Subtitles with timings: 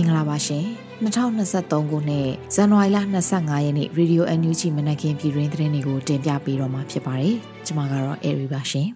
[0.00, 0.64] င်္ဂလာပါရှင်
[1.04, 2.98] 2023ခုနှစ်ဇန်နဝါရီလ
[3.30, 7.34] 25ရက်နေ့ Radio NUG မနက်ခင်းပြည်တွင်သတင်းတွေကိုတင်ပြပေးတော့မှာဖြစ်ပါတယ်
[7.66, 8.88] ကျွန်မကတော့ Airy ပါရှင်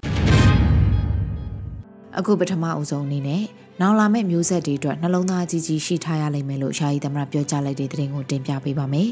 [2.19, 3.43] အခုပထမအဆုံးအနေနဲ့
[3.81, 9.11] နောင်လာမယ့်မျိုးဆက်တွေအတွက်နှလုံးသားကြီးကြီးရှိထားရလိမ့်မယ်လို့ယာယီသမရပြောကြားလိုက်တဲ့သတင်းကိုတင်ပြပေးပါမယ်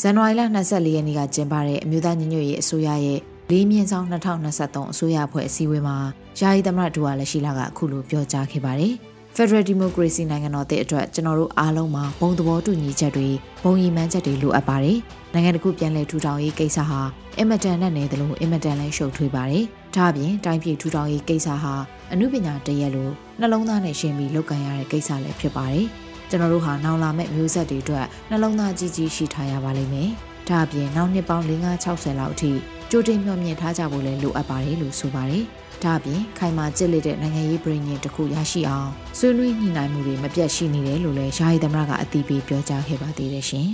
[0.00, 3.18] ဇန်နဝါရီလ24ရက်နေ့ကကျင်းပတဲ့အမျိုးသားညီညွတ်ရေးအစိုးရရဲ့
[3.50, 5.96] လေးမြင့်ဆောင်2023အစိုးရအဖွဲ့အစည်းအဝေးမှာ
[6.40, 8.94] ယာယီသမရဒူဝါလက်ရှိလာကအခုလိုပြောကြားခဲ့ပါတယ်။
[9.36, 13.28] Federal Democracy နိုင်ငံတော်တဲ့အတွက်ကျွန်တော်တို့အားလုံးမှာဘုံသဘောတူညီချက်တွေ
[13.62, 14.98] ဘုံရည်မှန်းချက်တွေလိုအပ်ပါတယ်။
[15.32, 17.00] နိုင်ငံတခုပြန်လည်ထူထောင်ရေးကိစ္စဟာ
[17.38, 19.64] အင်မတန်နဲ့နေသလိုအင်မတန်လည်းရှုပ်ထွေးပါတယ်။
[19.96, 21.74] ဒါ့အပြင်တိုင်းပြည်ထူထောင်ရေးကိစ္စဟာ
[22.12, 23.10] အမှုပညာတရက်လို
[23.40, 25.86] နှလုံးသားနဲ့ရှင်းပြီးလုပ်ကိုင်ရတဲ့ကိစ္စလည်းဖြစ်ပါတယ်။
[26.30, 30.08] ကျွန်တော်တို့ဟာနောင်လာမယ့်မျိုးဆက်တွေအတွက်နှလုံးသားကြီးကြီးရှိထားရပါလိမ့်မယ်။
[30.48, 32.52] ဒါ့အပြင်နောက်နှစ်ပေါင်း560လောက်အထိ
[32.90, 35.44] ကြိုတင်မျှော်မြင်ထားကြဖို့လည်းလိုအပ်ပါတယ်လို့ဆိုပါတယ်။
[35.84, 43.68] ဒါအပြင်ခိုင်မာကြစ်လက်တဲ့နိုင်ငံရေးပြည်ညင်တစ်ခုရရှိအောင်ဆွေးနွေးညှိနှိုင်းမှုတွေမပြတ်ရှိနေတယ်လို့လည်းယာယီသမရကအတည်ပြုပြောကြားခဲ့ပါသေးတယ်ရှင်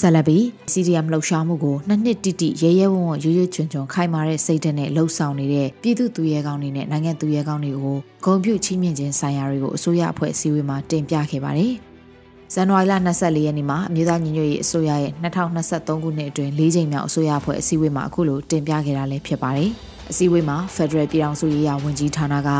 [0.00, 0.38] ဆလဘီ
[0.72, 11.74] CDM လှုပ်ရှားမှုကိုနှစ်နှစ်တိတိရဲရဲဝံ့ဝံ့ရွရွချွန်ချွန်ခိုင်မာတဲ့စိတ်ဓာတ်နဲ့လှုပ်ဆောင်နေတဲ့ပြည်သူသူရဲကောင်းတွေနဲ့နိုင်ငံသူရဲကောင်းတွေကိုဂုံပြုချီးမြှင့်ခြင်းဆိုင်ရာတွေကိုအစိုးရအဖွဲ့အစည်းအဝေးမှာတင်ပြခဲ့ပါတယ်။
[12.56, 19.70] ဇန်နဝါရီလ24ရက်နေ့မှာအမျိုးသားညီညွတ်ရေးအစိုးရရဲ့2023ခုနှစ်အတွင်း၄ချိန်မြောက်အစိုးရအဖွဲ့အစည်းအဝေးမှာအခုလိုတင်ပြခဲ့တာလည်းဖြစ်ပါတယ်။
[20.10, 22.50] အစည်းအဝေးမှာ Federal ပြည်ထောင်စုရေးရာဝန်ကြီးဌာနက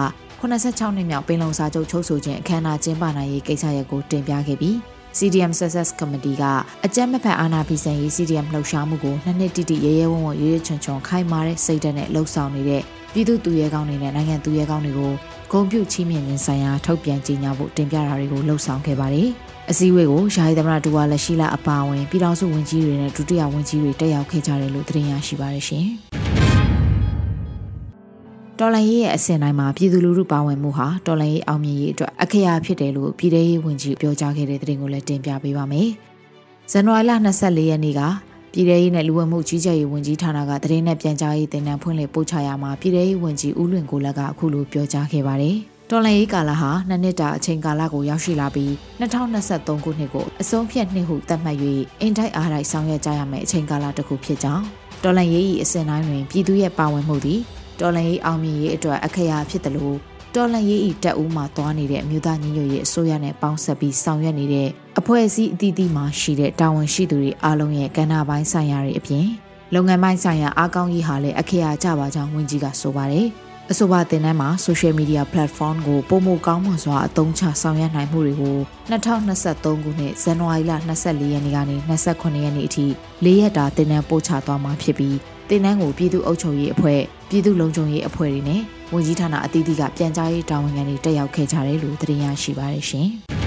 [0.41, 4.75] 86နှစ်မြောက်ပင်လုံစာချုပ်ချုပ်ဆိုခြင်းအခမ်းအနားကျင်းပနိုင်ရေးကိစ္စရပ်ကိုတင်ပြခဲ့ပြီး
[5.19, 6.45] CDM Success Committee က
[6.84, 15.13] အကြမ်းမဖက်အာဏာဖီဆန်ရေး CDM လှုပ်ရှားမှုကိုနှစ်နှစ်တိတိရဲရဲဝံ့ဝံ့ရွရွချွန်ချွန်ခိုင်မာတဲ့စိတ်ဓာတ်နဲ့လှုပ်ဆောင်နေတဲ့ပြည်သူသူရဲကောင်းတွေနဲ့နိုင်ငံသူရဲကောင်းတွေကို
[15.55, 19.29] ဂုဏ်ပြုချီးမြှင့်ခြင်းဆိုင်ရာထုတ်ပြန်ကြေညာဖို့တင်ပြတာတွေကိုလှုပ်ဆောင်ခဲ့ပါတယ်။
[19.70, 25.87] အစည်းအဝေးကိုယာယီသမရဒူဝါလက်ရှိလာအပါအဝင်ပြည်ထောင်စုဝန်ကြီးတွေနဲ့ဒုတိယဝန်ကြီးတွေတက်ရောက်ခဲ့ကြတယ်လို့သတင်းရရှိပါရရှင်။
[28.59, 35.89] တော်လန်ရေးရဲ့အစဉ်တိုင်းမှာပြည်သူလူထုပါဝင်မှုဟာတော်လန်ရေးအောင်မြင်ရေးအတွက်အခရာဖြစ်တယ်လို့ပြည်ထောင်ရေးဝန်ကြီးပြောကြားခဲ့တဲ့သတင်းကိုလည်းတင်ပြပေးပါမယ်။
[36.73, 37.11] ဇန်နဝါရီလ
[37.41, 38.01] 24ရက်နေ့က
[38.55, 45.57] ပြည်ထောင်ရေးနဲ့လူဝမှုကြီးကြပ်ရေးဝန်ကြီးဌာနကသတင်းနဲ့ပြန်ကြားရေးတင်နန်းဖွင့်လှစ်ပို့ချရာမှာပြည်ထောင်ရေးဝန်ကြီးဦးလွင်ကိုလက်ကအခုလိုပြောကြားခဲ့ပါတယ်။
[45.91, 48.70] တော်လန်ရေးကာလဟာနှစ်နှစ်တာအချိန်ကာလကိုရောက်ရှိလာပြီး
[49.01, 51.59] 2023ခုနှစ်ကိုအဆုံးဖြတ်နှစ်ဟုသတ်မှတ်၍
[52.01, 54.64] အင်တိုက်အားတိုက်ဆောင်ရွက်ကြရမယ့်အချိန်ကာလတစ်ခုဖြစ်ကြောင်း
[55.03, 57.41] တော်လန်ရေး၏အစဉ်တိုင်းတွင်ပြည်သူရဲ့ပါဝင်မှုသည်
[57.81, 59.97] တော်လန်ရေးအောင်မြင်ရေးအတွက်အခရာဖြစ်တယ်လို့
[60.35, 64.69] တော်လန်ရေးဤတက်ဦးမှာသွားနေတဲ့အမျိုးသားညီညွတ်ရေးအစိုးရနဲ့ပေါင်းဆက်ပြီးဆောင်ရွက်နေတဲ့
[64.99, 69.27] အဖွဲ့အစည်းအသီးသီးမှာရှိတဲ့တာဝန်ရှိသူတွေအားလုံးရဲ့ကဏ္ဍပိုင်းဆိုင်ရာတွေအပြင်
[69.75, 73.29] လုပ်ငန်းပိုင်းဆိုင်ရာအားကောင်းရေးဟာလည်းအခရာကြပါကြောင်းဝန်ကြီးကဆိုပါတယ်။
[73.71, 78.59] အဆိုပါတင်တန်းမှာ social media platform ကိုပုံမကောင်းမွန်စွာအသုံးချဆောင်ရွက်နိုင်မှုတွေကို
[78.91, 80.73] 2023ခုနှစ်ဇန်နဝါရီလ
[81.03, 82.87] 24ရက်နေ့ကနေ28ရက်နေ့အထိ
[83.25, 85.17] ၄ရက်တာတင်တန်းပို့ချသွားမှာဖြစ်ပြီး
[85.49, 88.63] တင်တန်းကိုပြည်သူ့အုပ်ချုပ်ရေးအဖွဲ့ပြည်သူ့လုံခြုံရေးအဖွဲ့တွေနဲ့
[88.93, 93.11] ဝန်ကြီးဌာနအသီးသီးကပြန်ကြားရေးတာဝန်ခံတွေတက်ရောက်ခဲ့ကြတယ်လို့သိရရှိပါရရှင်။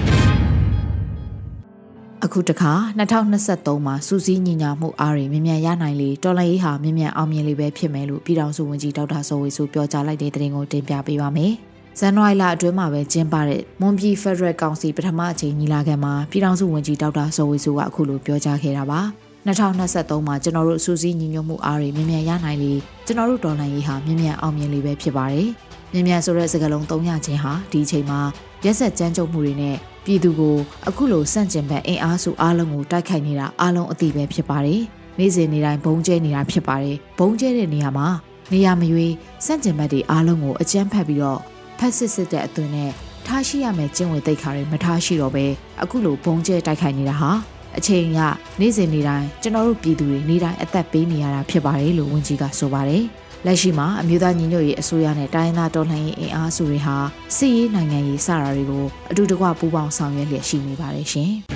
[2.25, 11.53] အခုတခါ2023မှာစူးစီးညီညာမှုအားတွေမြ мян ရနိုင်လေတော်လရေးဟာမြ мян အောင်မြင်လေပဲဖြစ်မယ်လို့ပြည်ထောင်စုဝန်ကြီးဒေါက်တာစောဝေစုပြောကြားလိုက်တဲ့သတင်းကိုတင်ပြပေးပါမယ်။
[11.99, 19.01] ဇန်နဝါရီလအတွင်းမှာပဲကျင်းပတဲ့မွန်ပြည်ဖက်ဒရယ်ကောင်စီပထမအကြိမ်ညီလာခံမှာပြည်ထောင်စုဝန်ကြီးဒေါက်တာစောဝေစုကအခုလိုပြောကြားခဲ့တာပါ။
[19.47, 22.73] 2023မှာကျွန်တော်တို့စူးစီးညီညွတ်မှုအားတွေမြ мян ရနိုင်လေ
[23.05, 25.47] ကျွန်တော်တို့ဒေါ်လာရေးဟာမြ мян အောင်မြင်လေပဲဖြစ်ပါတယ်။
[25.93, 28.19] မြ мян ဆိုတဲ့စကားလုံးသုံးရခြင်းဟာဒီအချိန်မှာ
[28.65, 29.75] ရက်ဆက်ကြမ်းကြုတ်မှုတွေနဲ့
[30.08, 30.56] ပြည်သူကို
[30.88, 34.82] အခုလိုစန့်ကျင်ဘက်အင်အားစုအားလုံးကိုတိုက်ခိုက်နေတာအားလုံးအသိပဲဖြစ်ပါတယ်။
[35.18, 38.08] နေ့စဉ်နေ့တိုင်းဘုံကျဲနေတာဖြစ်ပါတယ်။ဘုံကျဲတဲ့နေရာမှာ
[38.52, 39.14] နေရာမရွေး
[39.46, 41.40] စန့်ကျင်ဘက်တွေအားလုံးကိုအကြမ်းဖက်ပြီးတော့
[41.78, 42.90] ဖက်စစ်စစ်တဲ့အသွင်နဲ့
[43.26, 45.44] ထားရှိရမယ်ကျင့်ဝတ်သိက္ခာတွေမထားရှိတော့ပဲ
[45.82, 47.30] အခုလိုဘုံကျဲတိုက်ခိုက်နေတာဟာ
[47.78, 48.20] အချိန်က
[48.60, 53.04] နေ့စဉ်နေ့တိုင်းကျွန်တော်တို့ပြည်သူတွေနေ့တိုင်းအသက်ပေးနေရတာဖြစ်ပါတယ်လို့ဝန်ကြီးကဆိုပါတယ်။
[53.46, 56.96] လက်ရှိမှာအမျိုးသားညီညွတ်ရေးအစိုးရနဲ့တိုင်းသားတော်လှန်ရေးအင်အားစုတွေဟာ
[57.36, 61.32] စစ်ရေးနိုင်ငံရေးစတာတွေကိုအတူတကွပူးပေါင်းဆောင်ရွက်လျက်ရှိနေပါတယ်ရှင်။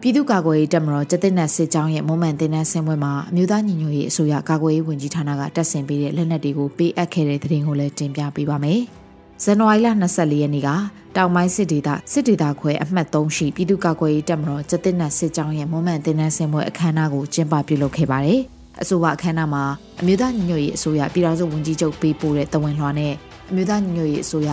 [0.00, 8.80] ပြည်သူ့ကာကွယ်ရေးတပ်မတော်ကျတဲ့နတ်စစ်ကြောင်းရဲ့မွမ်းမံတင်နန်းဆင်းပွဲမှာအမျိုးသားညီညွတ်ရေးအစိုးရကာကွယ်ရေးဝန်ကြီးဌာနကတက်ဆင်ပေးတဲ့လက်နက်တွေကိုပေးအပ်ခဲ့တဲ့သတင်းကိုလည်းတင်ပြပေးပါမယ်။
[9.44, 10.70] ဇန်နဝါရီလ24ရက်နေ့က
[11.16, 18.42] တောင်ပိုင်းစစ်ဒေသစစ်ဒေသခွဲအမှတ်3ရှိပြည်သူ့ကာကွယ်ရေးတပ်မတော်ကျတဲ့နတ်စစ်ကြောင်းရဲ့မွမ်းမံတင်နန်းဆင်းပွဲအခမ်းအနားကိုကျင်းပပြုလုပ်ခဲ့ပါတယ်။
[18.82, 19.64] အဆိုပါအခမ်းအနားမှာ
[20.00, 23.12] အမျိုးသားညီညွတ်ရေးအစိုးရပြည်ထောင်စုဝန်ကြီးချုပ်ပေးပို့တဲ့တဝန်လွှာနဲ့
[23.50, 24.50] အမျိုးသားညီညွတ်ရေးအစိုးရ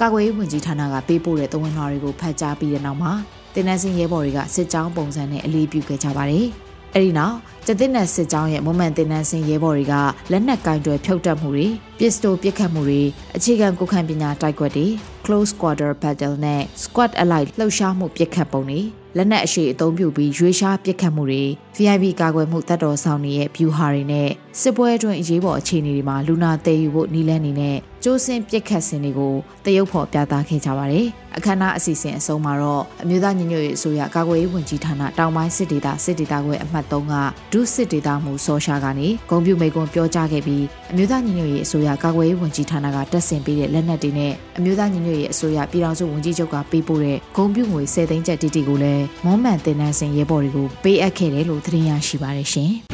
[0.00, 3.12] ကာကွယ်ရေးဝန်ကြီးဌာနကပေးပို့တဲ့တဝန်လွှာတွေကိုဖတ်ကြားပြီးတဲ့နောက်မှာ
[3.54, 6.46] တင်နန်းစင်ရဲဘော်တွေကစစ်ကြောင်းပုံစံနဲ့အလေးပြုခဲ့ကြပါတယ်။
[6.94, 7.36] အဲဒီနောက်
[7.66, 9.94] ကျတဲ့နယ်စစ်ကြောင်းရဲ့မွန်မန်တင်နန်းစင်ရဲဘော်တွေက
[10.30, 11.66] လက်နက်ကင်တွယ်ဖြုတ်တက်မှုတွေ
[11.98, 13.02] ပစ္စတိုပစ်ခတ်မှုတွေ
[13.36, 14.86] အခြေခံကိုခံပညာတိုက်ကွက်တွေ
[15.24, 18.80] close quarter battle နဲ့ squad allied လှုပ်ရှားမှုပစ်ခတ်ပုံတွေ
[19.16, 21.44] လက်နက်အရှိအသုံးပြုပြီးရွေးရှားပစ်ခတ်မှုတွေ
[21.76, 24.28] VIP ကာကွယ်မှုတပ်တော်ဆောင်တွေရဲ့ view ဟာတွေနဲ့
[24.60, 29.34] စစ်ပွဲအတွင်းအရေးပေါ်အခြေအနေတွေမှာလူနာတည်ယူဖို့နီလန်းနေနဲ့ ကျိုးစင်ပြစ်ခတ်စင်တွေကို
[29.64, 31.06] တရုတ်ဖော်ပြသခဲ့ကြပါတယ်။
[31.36, 37.14] အခမ်းအနားအစီအစဉ်အဆုံးမှာတော့အမျိုးသားညီညွတ်ရေးအစိုးရကာကွယ်ရေးဝန်ကြီးဌာနတောင်ပိုင်းစစ်ဒေသစစ်ဒေသခွဲအမှတ်3က
[37.52, 52.72] ဒုစစ်ဒေသမှုစောရှာကနေဂုံပြူမိကွန်ပြောကြားခဲ့ပြီးအမျိုးသားညီညွတ်ရေးအစိုးရကာကွယ်ရေးဝန်ကြီးဌာနကတက်ဆင်ပေးတဲ့လက်နက်တွေနဲ့အမျိုးသားညီညွတ်ရေးအစိုးရပြည်ထောင်စုဝန်ကြီးချုပ်ကပေးပို့တဲ့ဂုံပြူငွေ10သိန်းကျပ်တီတီကိုလည်းမွန်မှန်တင်နန်းစင်ရဲဘော်တွေကိုပေးအပ်ခဲ့တယ်လို့သတင်းရရှိပါတယ်ရှင်။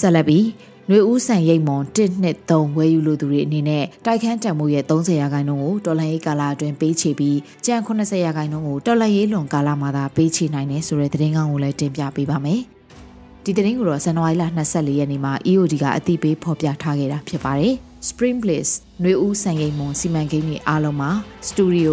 [0.00, 0.44] ဆက်လက်ပြီး
[0.90, 12.60] နှွေဦးဆန်ရိတ်မွန်1နှစ်3ဝယ်ယူလိုသူတွေအနေနဲ့တိုက်ခန်းတံမှုရဲ့30ရာခိုင်နှုန်းကိုတော်လှန်ရေးကာလအတွင်းပေးချေပြီးကြံ80ရာခိုင်နှုန်းကိုတော်လှန်ရေးလွန်ကာလမှာသာပေးချေနိုင်တယ်ဆိုတဲ့သတင်းကောင်းကိုလည်းတင်ပြပေးပါမယ်။
[13.44, 17.74] ဒီသတင်းကိုတော့ဇန်နဝါရီလ24ရက်နေ့မှာ EOD ကအသိပေးဖော်ပြထားခဲ့တာဖြစ်ပါတယ်။
[18.08, 18.68] Spring Bliss
[19.02, 21.10] နှွေဦးဆန်ရိတ်မွန်စီမံကိန်းတွေအားလုံးမှာ
[21.48, 21.92] Studio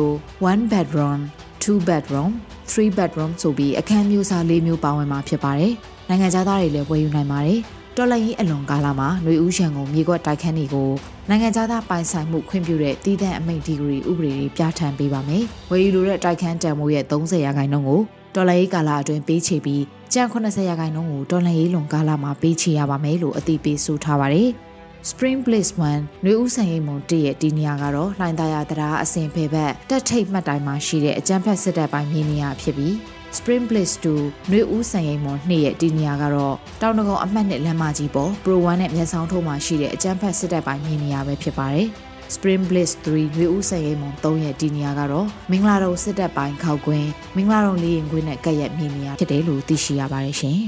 [0.51, 1.19] 1 bedroom
[1.63, 2.31] 2 bedroom
[2.74, 5.74] 3 bedroom ဆိုပြီးအခန်းမျိုးစား၄မျိုးပါဝင်မှာဖြစ်ပါတယ်။
[6.09, 7.62] နိုင်ငံသားတွေလည်းဝယ်ယူနိုင်ပါတယ်။
[7.97, 10.89] တော်လှန်ရေးအလွန်ကာလမှာຫນွေဦးရန်ကုန်မြေကွက်တိုက်ခန်းတွေကို
[11.30, 18.01] နိုင်ငံသားပိုင်ဆိုင်မှုခွင့်ပြုတဲ့တည်တဲ့အမိန့်ဒီဂရီဥပဒေတွေပြဋ္ဌာန်းပေးပါမယ်။ဝယ်ယူလိုတဲ့တိုက်ခန်းတန်မိုးရဲ့30ရာခိုင်နှုန်းကို
[18.36, 19.83] တော်လှန်ရေးကာလအတွင်းပေးချေပြီး
[20.13, 24.50] ကြံ80ရာခိုင်နှုန်းကိုတော်လှန်ရေးလွန်ကာလမှာပေးချေရပါမယ်လို့အသိပေးဆိုထားပါတယ်။
[25.09, 32.95] Spring Bliss 1နှွေဦးဆန်ရိပ်မုံတရဲ့ဒီနေရာကတော့လှိုင်သာယာတရားအစဉ်ဖယ်ဘက်တက်ထိတ်မှတ်တိုင်မှာရှိတဲ့အကြံဖက်စစ်တပ်ပိုင်းမြေနေရာဖြစ်ပြီး
[33.37, 41.87] Spring Bliss 2နှွေဦးစံရိမ်မွန်နှစ်ရဲ့ဒီနေရာကတော့တောင်တကုံအမှတ်နှစ်လမ်းမကြီးပေါ် Pro 1နဲ့မျက်စောင်းထိုးမှာရှိတဲ့အကျန်းဖက်စစ်တပ်ပိုင်းမြင်နေရပဲဖြစ်ပါတယ်။
[42.35, 50.59] Spring Bliss 3နှွေဦးစံရိမ်မွန်3ရဲ့ဒီနေရာကတော့မင်္ဂလာတုံစစ်တပ်ပိုင်းခောက်ကွင်းမင်္ဂလာတုံလေးရင်ကွင်းနဲ့ကပ်ရက်မြင်နေရဖြစ်တယ်လို့သိရှိရပါတယ်ရှင်။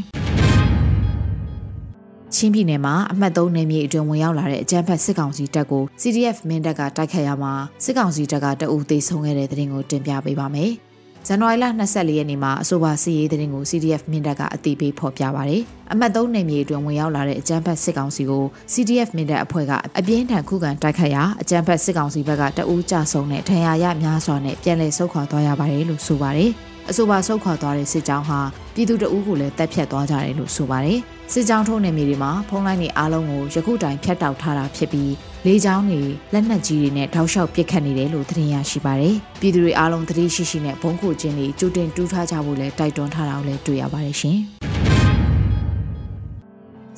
[2.33, 7.53] ချင်းပြည်နယ်မှာအမှတ်3နယ်မြေအတွင်းဝင်ရောက်လာတဲ့အကြမ်းဖက်စစ်ကောင်စီတပ်ကို CDF မင်းတပ်ကတိုက်ခတ်ရမှာ
[7.83, 10.73] စစ်ကောင်စီတပ်ကတအူသေးဆုံးခဲ့တဲ့တဲ့တင်ကိုတင်ပြပေးပါမယ်။
[11.29, 18.43] ဇန်နဝါရီလ24ရက်နေ့မှာအဆိုပါစီရေးသတင်းကို CDF မင်းတပ်ကအသိပေးဖော်ပြပါရယ်အမှတ်3နယ်မြေအတွင်းဝင်ရောက်လာတဲ့အကြမ်းဖက်စစ်ကောင်စီကို
[18.73, 26.51] CDF မင်းတပ်အဖွဲ့ကအပြင်းထန်ခုခံတိုက်ခတ်ရာအကြမ်းဖက်စစ်ကောင်စီဘက်ကတအူးကြဆုံးတဲ့ထံရရများစွာနဲ့ပြန်လည်ဆုတ်ခွာသွားရပါတယ်လို့ဆိုပါတယ်
[26.89, 28.39] အဆိုပါဆုတ်ခွာသွားတဲ့စစ်ကြောင်းဟာ
[28.75, 30.99] ပြည်သူတအူးကိုလည်းတပ်ဖြတ်သွားကြတယ်လို့ဆိုပါတယ်
[31.33, 35.13] စစ်ကြောင်းထုံးနယ်မြေတွေမှာဖုံးလိုင်းတွေအားလုံးကိုယခုတိုင်ဖြတ်တောက်ထားတာဖြစ်ပြီး
[35.45, 36.01] လေကြောင်းတွေ
[36.33, 44.39] လက်နက်ကြီးတွေနဲ့ထောက်လျှောက်ပစ်ခတ်နေတယ်လို့သတင်းရရှိပါတယ်။ပြည်သူတွေအားလုံးသတိရှိရှိနဲ့ဘုံခိုခြင်းတွေကြိုတင်တူးထားကြဖို့လည်းတိုက်တွန်းထားတာကိုလည်းတွေ့ရပါတယ်ရှင်။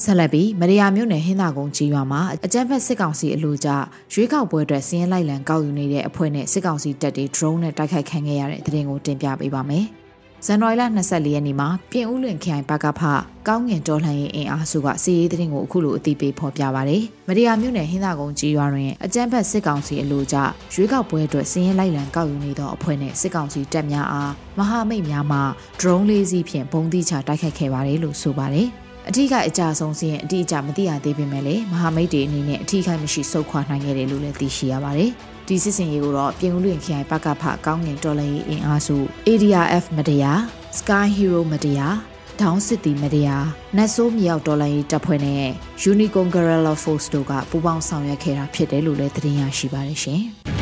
[0.03, 3.69] ဆက်လက်ပြီးမရယာမြို့နယ်ဟင်းသာကုန်းကြီးရွာမှာအကြမ်းဖက်စစ်ကောင်စီအလို့ကြ
[4.13, 9.85] ရွေးကောက်ပွဲအတွက်စီးရင်လိုက်လံကောက်ယူနေတဲ့အဖွဲ့နဲ့စစ်ကောင်စီတပ်တွေ drone နဲ့တိုက်ခိုက်ခံခဲ့ရတဲ့တဲ့တင်ကိုတင်ပြပေးပါမယ်။
[10.45, 13.01] ဇန်နဝါရီလ24ရက်နေ့မှာပြင်ဦးလွင်ခိုင်ဘကဖ
[13.47, 20.37] ကောင်းငင်တော်လှန်ရေးအင်အားစုကစီရေးသတင်းကိုအခုလိုအသိပေးဖော်ပြပါရယ်မဒီယာမြို့နယ်ဟင်းသာကုန်းကြီးရွာတွင်အကြမ်းဖက်စစ်ကောင်စီအလို့ကြ
[20.73, 25.39] ရွေးကောက်ပွဲအတွက်စည်ရင်လိုက်လံကောက်ယူနေသောအဖွဲ့နှင့်စစ်ကောင်စီတပ်များအားမဟာမိတ်များမှ
[25.79, 28.69] drone လေးစီးဖြင့်ပုံသီးချတိုက်ခိုက်ခဲ့ပါတယ်လို့ဆိုပါတယ်
[29.11, 35.11] အထီးကအကြဆုံးစီရင်အတိအကျမသိရသေးပေမဲ့လည်းမဟာမိတ်တွေအနေနဲ့အထီးခိုင်မရှိဆုတ်ခွာနိုင်ခဲ့တယ်လို့လည်းသိရှိရပါတယ်။
[35.47, 38.97] ဒီစစ်စင်ရေးကိုတော့ပြင်ဦးလွင်ခရိုင်ပကဖကောင်းငင်တော်လှန်ရေးအင်အားစု
[39.27, 40.39] ADRF မတရား
[40.77, 41.95] Sky Hero မတရား
[42.41, 43.45] ဒေါင်းစစ်တီမတရား
[43.77, 45.45] နတ်ဆိုးမြောက်တော်လိုင်းတပ်ဖွဲ့နဲ့
[45.91, 50.23] Unicorn Guerrilla Force တို့ကပူးပေါင်းဆောင်ရွက်ခဲ့တာဖြစ်တယ်လို့လည်းသတင်းရရှိပါတယ်ရှင်။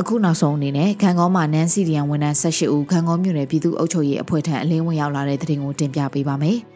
[0.00, 6.58] အခုနောက်ဆုံးအနေနဲ့ခံကောမှာနန်းစီရီယန်ဝန်ထမ်း18ဦးခံကောမြို့နယ်ပြည်သူ့အုပ်ချုပ်ရေးအဖွဲ့ထံအလင်းဝင်ရောက်လာတဲ့သတင်းကိုတင်ပြပေးပါမယ်။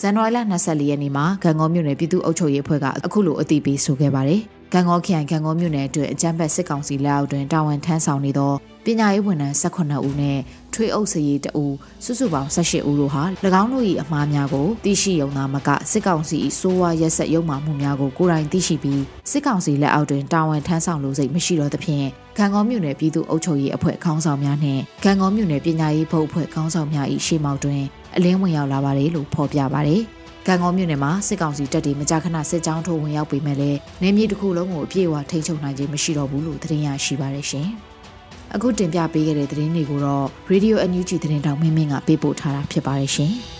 [0.00, 4.40] ဇန်နဝါရီလ24ရက်နေ့မှာဂံကောမြို့နယ်ပြည်သူ့အုပ်ချုပ်ရေးအဖွဲ့ကအခုလိုအသိပေးဆိုခဲ့ပါတယ်။
[4.72, 8.52] ဂံကောခရိုင်ဂံကောမြို့နယ်အတွက်အကြမ်းဖက်စစ်ကောင်စီလက်အောက်တွင်တာဝန်ထမ်းဆောင်နေသော
[8.84, 10.38] ပညာရေးဝန်ထမ်း18ဦးနဲ့
[10.74, 11.74] ထွေးအုပ်စရေးတဦး
[12.04, 13.22] စုစုပေါင်း18ဦးတို့ဟာ၎
[13.62, 27.82] င်းတို့၏အမှားများကိုသိရှိရုံသာမကစစ်ကောင်စီ၏စိုးဝါရက်ဆက်ရုံမှမှုများကိုကိုယ်တိုင်သိရှိပြီးစစ်ကောင်စီလက်အောက်တွင်တာဝန်ထမ်းဆောင်လိုစိတ်မရှိတော့သဖြင့်ဂံကောမြို့နယ်ပြည်သူ့အုပ်ချုပ်ရေးအဖွဲ့ခေါင်းဆောင်များနှင့်ဂံကောမြို့နယ်ပညာရေးဘုတ်အဖွဲ့ခေါင်းဆောင်များ၏ရှေ့မှောက်တွင်
[28.16, 30.02] အလင်းဝင်ရောက်လာပါတယ်လို့ဖော်ပြပါတယ်။
[30.46, 37.68] ကံကောမြို့နယ်မှာစစ်ကောင်စီတပ်တွေမကြာခဏစစ်ကြောင်းထိုးဝင်ရောက်ပေမဲ့လည်းနေမြေတစ်ခုလုံးကိုအပြည့်အဝထိန်းချုပ်နိုင်ခြင်းမရှိတော့ဘူးလို့သတင်းရရှိပါတယ်ရှင်။
[38.54, 43.34] အခုတင်ပြပေးခဲ့တဲ့သတင်းတွေကိုတော့ Radio NUG သတင်းတောင်မင်းမင်းကပေးပို့ထားတာဖြစ်ပါတယ်ရှင်။